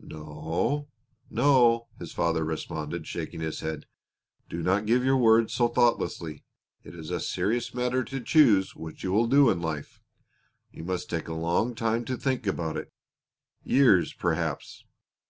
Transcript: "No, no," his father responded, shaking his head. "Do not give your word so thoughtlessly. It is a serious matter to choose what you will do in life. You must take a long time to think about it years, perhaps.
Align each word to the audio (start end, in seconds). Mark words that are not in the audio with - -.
"No, 0.00 0.88
no," 1.30 1.86
his 2.00 2.10
father 2.12 2.44
responded, 2.44 3.06
shaking 3.06 3.38
his 3.38 3.60
head. 3.60 3.86
"Do 4.48 4.60
not 4.60 4.86
give 4.86 5.04
your 5.04 5.16
word 5.16 5.52
so 5.52 5.68
thoughtlessly. 5.68 6.42
It 6.82 6.96
is 6.96 7.10
a 7.12 7.20
serious 7.20 7.72
matter 7.72 8.02
to 8.02 8.20
choose 8.20 8.74
what 8.74 9.04
you 9.04 9.12
will 9.12 9.28
do 9.28 9.50
in 9.50 9.60
life. 9.62 10.00
You 10.72 10.82
must 10.82 11.08
take 11.08 11.28
a 11.28 11.32
long 11.34 11.76
time 11.76 12.04
to 12.06 12.16
think 12.16 12.44
about 12.44 12.76
it 12.76 12.92
years, 13.62 14.12
perhaps. 14.12 14.82